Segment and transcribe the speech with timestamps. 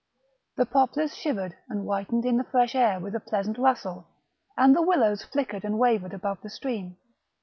[0.55, 4.07] The poplars shivered and whitened in the fresh air with a pleasant rustle,
[4.57, 6.97] and the willows flickered and wavered above the stream.